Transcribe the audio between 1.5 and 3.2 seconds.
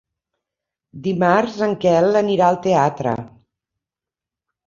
en Quel anirà al teatre.